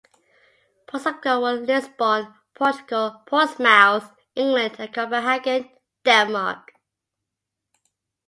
Ports 0.87 1.05
of 1.05 1.21
call 1.21 1.43
were 1.43 1.53
Lisbon, 1.53 2.33
Portugal, 2.55 3.21
Portsmouth, 3.27 4.11
England 4.35 4.77
and 4.79 4.91
Copenhagen, 4.91 5.69
Denmark. 6.03 6.71